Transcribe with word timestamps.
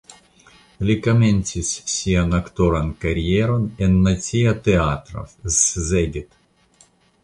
Li 0.89 0.95
komencis 1.07 1.69
sian 1.97 2.33
aktoran 2.39 2.91
karieron 3.05 3.71
en 3.89 4.01
Nacia 4.09 4.59
Teatro 4.71 5.29
(Szeged). 5.63 6.39